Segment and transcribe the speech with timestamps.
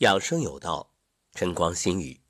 [0.00, 0.94] 养生有道，
[1.34, 2.22] 晨光心语。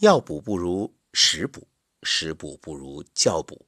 [0.00, 1.66] 药补不如食补，
[2.02, 3.66] 食补不如教补。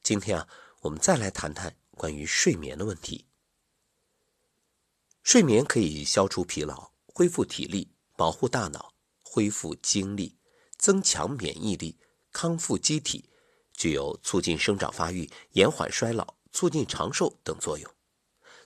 [0.00, 0.48] 今天啊，
[0.82, 3.26] 我们再来谈谈关于睡眠的问题。
[5.24, 8.94] 睡眠可以消除疲劳，恢复体力，保护大脑，
[9.24, 10.38] 恢复精力，
[10.78, 11.98] 增强免疫力，
[12.30, 13.28] 康复机体，
[13.72, 17.92] 具有促进生长发育、延缓衰老、促进长寿等作用。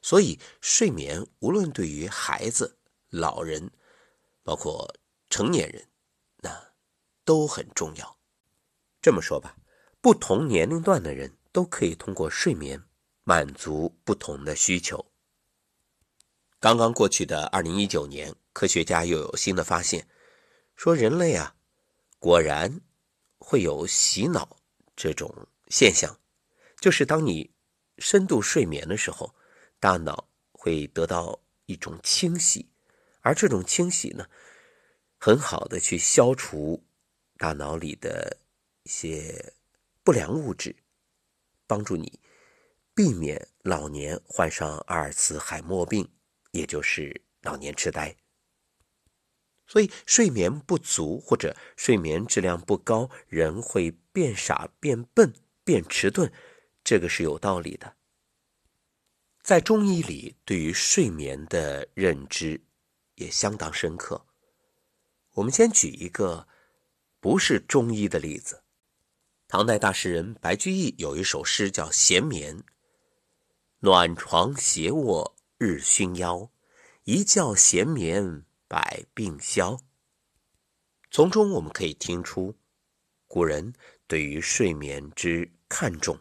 [0.02, 2.77] 所以，睡眠无论对于孩子，
[3.10, 3.70] 老人，
[4.42, 4.94] 包括
[5.30, 5.88] 成年人，
[6.38, 6.72] 那
[7.24, 8.18] 都很重要。
[9.00, 9.56] 这么说吧，
[10.00, 12.82] 不同年龄段的人都可以通过睡眠
[13.24, 15.12] 满足不同的需求。
[16.60, 20.08] 刚刚过去的二零一九年，科学家又有新的发现，
[20.74, 21.54] 说人类啊，
[22.18, 22.80] 果然
[23.38, 24.58] 会有洗脑
[24.96, 26.18] 这种现象，
[26.80, 27.54] 就是当你
[27.98, 29.34] 深度睡眠的时候，
[29.78, 32.68] 大脑会得到一种清洗。
[33.28, 34.26] 而这种清洗呢，
[35.18, 36.82] 很好的去消除
[37.36, 38.38] 大脑里的
[38.84, 39.52] 一些
[40.02, 40.74] 不良物质，
[41.66, 42.18] 帮助你
[42.94, 46.08] 避免老年患上阿尔茨海默病，
[46.52, 48.16] 也就是老年痴呆。
[49.66, 55.34] 所以，睡眠不足或者睡眠质量不高，人会变傻、变笨、
[55.64, 56.32] 变迟钝，
[56.82, 57.94] 这个是有道理的。
[59.42, 62.64] 在中医里，对于睡眠的认知。
[63.18, 64.26] 也相当深刻。
[65.34, 66.48] 我们先举一个
[67.20, 68.64] 不是中医的例子。
[69.46, 72.58] 唐代大诗人白居易有一首诗叫《闲眠》
[73.80, 76.50] ：“暖床斜卧日熏腰，
[77.04, 79.78] 一觉闲眠百病消。”
[81.10, 82.54] 从中我们可以听出
[83.26, 83.72] 古人
[84.06, 86.20] 对于睡眠之看重。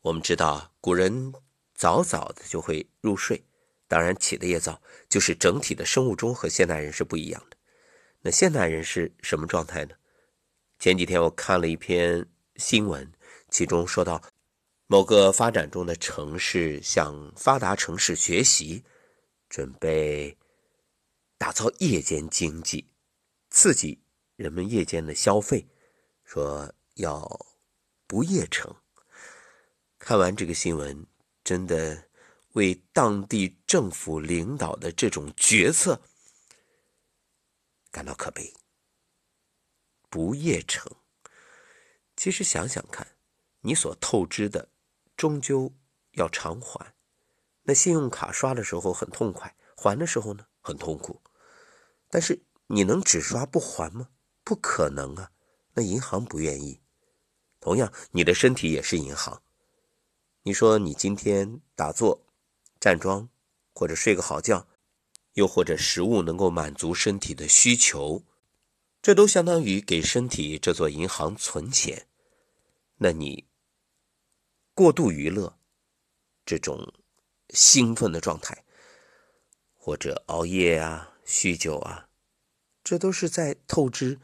[0.00, 1.32] 我们知道，古人
[1.74, 3.44] 早早的就会入睡。
[3.94, 7.56] 当然，起的也早，就是整体的生物钟和现代人是不一样的。
[8.22, 9.94] 那现代人是什么状态呢？
[10.80, 13.08] 前几天我看了一篇新闻，
[13.50, 14.20] 其中说到
[14.88, 18.82] 某个发展中的城市向发达城市学习，
[19.48, 20.36] 准备
[21.38, 22.90] 打造夜间经济，
[23.50, 24.02] 刺激
[24.34, 25.68] 人们夜间的消费，
[26.24, 27.46] 说要
[28.08, 28.74] 不夜城。
[30.00, 31.06] 看完这个新闻，
[31.44, 32.08] 真的。
[32.54, 36.00] 为当地政府领导的这种决策
[37.90, 38.54] 感到可悲。
[40.08, 40.90] 不夜城，
[42.16, 43.16] 其实想想看，
[43.60, 44.68] 你所透支的
[45.16, 45.72] 终究
[46.12, 46.94] 要偿还。
[47.62, 51.20] 那信用卡刷的时候很痛快，还的时候呢很痛苦。
[52.08, 54.10] 但是你能只刷不还吗？
[54.44, 55.32] 不可能啊！
[55.72, 56.80] 那银行不愿意。
[57.58, 59.42] 同样，你的身体也是银行。
[60.42, 62.20] 你说你今天打坐。
[62.84, 63.30] 站桩，
[63.72, 64.68] 或者睡个好觉，
[65.32, 68.26] 又或者食物能够满足身体的需求，
[69.00, 72.06] 这都相当于给身体这座银行存钱。
[72.98, 73.48] 那你
[74.74, 75.58] 过度娱乐，
[76.44, 76.92] 这种
[77.48, 78.66] 兴奋的状态，
[79.72, 82.10] 或者熬夜啊、酗酒啊，
[82.82, 84.20] 这都是在透支，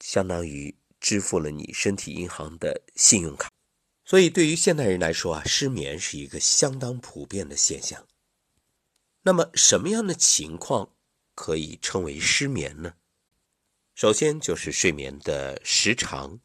[0.00, 3.50] 相当于支付了你身体银行的信用卡。
[4.08, 8.08] 所以，对于现代人来说啊，失眠是一个相当普遍的现象。
[9.20, 10.94] 那么，什么样的情况
[11.34, 12.94] 可以称为失眠呢？
[13.94, 16.40] 首先就是睡眠的时长，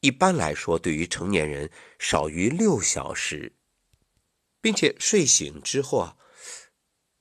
[0.00, 3.54] 一般来说，对于成年人少于六小时，
[4.60, 6.18] 并且睡醒之后啊，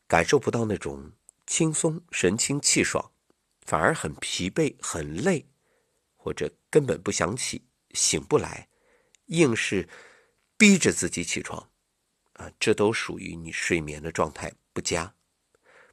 [0.06, 1.14] 感受不到那种
[1.48, 3.14] 轻松、神清气爽，
[3.62, 5.48] 反而很疲惫、很累，
[6.18, 8.68] 或者根本不想起，醒不来。
[9.32, 9.88] 硬是
[10.58, 11.70] 逼着自己起床，
[12.34, 15.16] 啊，这都属于你睡眠的状态不佳。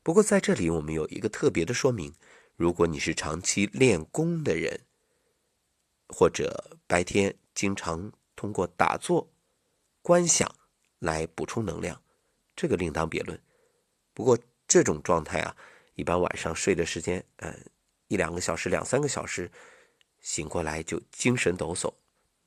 [0.03, 2.13] 不过在这里，我们有一个特别的说明：
[2.57, 4.81] 如果你是长期练功的人，
[6.09, 9.31] 或者白天经常通过打坐、
[10.03, 10.53] 观想
[10.99, 12.03] 来补充能量，
[12.57, 13.41] 这个另当别论。
[14.13, 15.57] 不过这种状态啊，
[15.95, 17.71] 一般晚上睡的时间，嗯，
[18.09, 19.49] 一两个小时、两三个小时，
[20.21, 21.95] 醒过来就精神抖擞。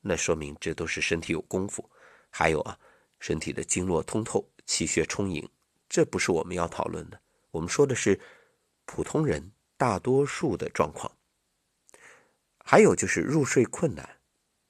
[0.01, 1.89] 那说明这都是身体有功夫，
[2.29, 2.77] 还有啊，
[3.19, 5.47] 身体的经络通透，气血充盈，
[5.87, 7.21] 这不是我们要讨论的。
[7.51, 8.19] 我们说的是
[8.85, 11.11] 普通人大多数的状况。
[12.63, 14.17] 还有就是入睡困难，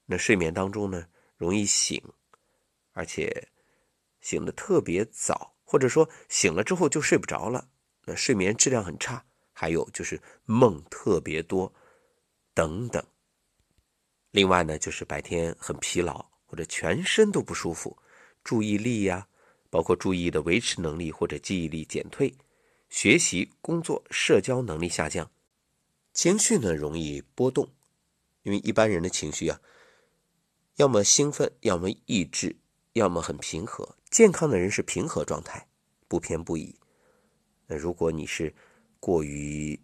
[0.06, 1.06] 那睡眠当中呢
[1.36, 2.02] 容易醒，
[2.92, 3.48] 而且
[4.20, 7.68] 醒的特别早，或者说醒了之后就睡不着了，
[8.04, 9.24] 那睡眠质量很差。
[9.54, 11.72] 还有就是梦特别多，
[12.54, 13.04] 等等。
[14.32, 17.96] 另外呢，就是白天很疲劳，或者全身都不舒服，
[18.42, 19.28] 注意力呀，
[19.70, 22.34] 包括注意的维持能力或者记忆力减退，
[22.88, 25.30] 学习、工作、社交能力下降，
[26.14, 27.68] 情绪呢容易波动，
[28.42, 29.60] 因为一般人的情绪啊，
[30.76, 32.56] 要么兴奋，要么抑制，
[32.94, 33.96] 要么很平和。
[34.10, 35.68] 健康的人是平和状态，
[36.08, 36.74] 不偏不倚。
[37.66, 38.54] 那如果你是
[38.98, 39.78] 过于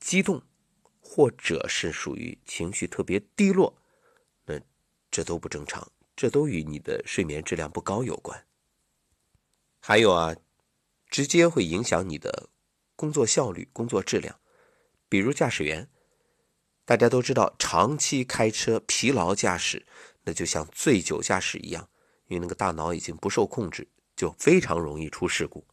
[0.00, 0.42] 激动，
[1.10, 3.74] 或者是属于情绪特别低落，
[4.44, 4.60] 那
[5.10, 8.46] 这都不正常，这都与你的睡眠质量不高有关。
[9.80, 10.36] 还有啊，
[11.08, 12.50] 直接会影响你的
[12.94, 14.38] 工作效率、工作质量。
[15.08, 15.88] 比如驾驶员，
[16.84, 19.86] 大家都知道，长期开车疲劳驾驶，
[20.24, 21.88] 那就像醉酒驾驶一样，
[22.26, 25.66] 因为那个大脑已经不受控制，就非常容易出事故。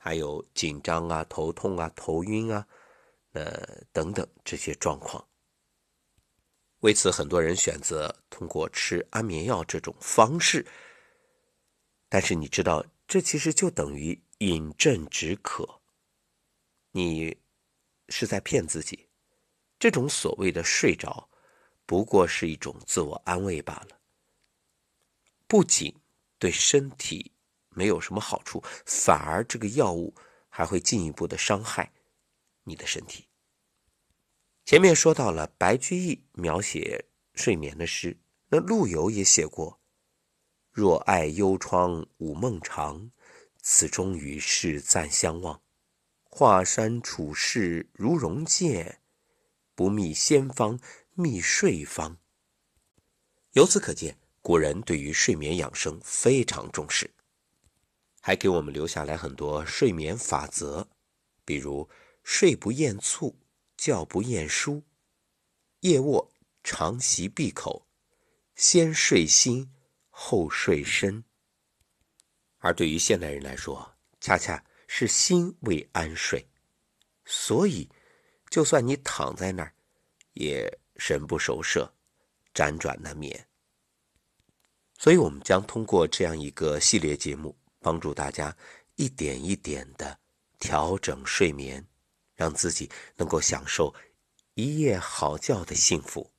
[0.00, 2.66] 还有紧张啊、头痛啊、头晕啊，
[3.38, 5.26] 呃等等这些状况。
[6.80, 10.66] 为此，很多人选择通过吃安眠药这种方式。
[12.08, 15.80] 但是你知道，这其实就等于饮鸩止渴。
[16.92, 17.36] 你
[18.08, 19.08] 是在骗自己，
[19.78, 21.28] 这种所谓的睡着，
[21.84, 24.00] 不过是一种自我安慰罢了。
[25.46, 25.94] 不仅
[26.38, 27.32] 对身体
[27.70, 30.14] 没有什么好处，反而这个药物
[30.48, 31.92] 还会进一步的伤害
[32.64, 33.27] 你的身体。
[34.68, 38.18] 前面说到了白居易描写睡眠的诗，
[38.50, 39.80] 那陆游也写过。
[40.70, 43.10] 若爱幽窗午梦长，
[43.62, 45.62] 此中与世暂相忘。
[46.24, 49.00] 华山处士如容见，
[49.74, 50.78] 不觅仙方
[51.14, 52.18] 觅睡方。
[53.52, 57.10] 由此可见，古人对于睡眠养生非常重视，
[58.20, 60.90] 还给我们留下来很多睡眠法则，
[61.46, 61.88] 比如
[62.22, 63.34] 睡不厌促，
[63.78, 64.82] 觉不厌舒，
[65.80, 66.30] 夜卧
[66.62, 67.86] 常席闭口，
[68.54, 69.72] 先睡心。
[70.20, 71.22] 后睡身，
[72.58, 76.44] 而对于现代人来说，恰恰是心未安睡，
[77.24, 77.88] 所以，
[78.50, 79.72] 就算你躺在那儿，
[80.32, 81.94] 也神不守舍，
[82.52, 83.48] 辗转难眠。
[84.98, 88.54] 所以，我们将通过这样一个系列节目，帮助大家
[88.96, 90.18] 一点一点的
[90.58, 91.86] 调整睡眠，
[92.38, 93.92] 让自己能够享受
[94.54, 96.30] 一夜好觉的幸福。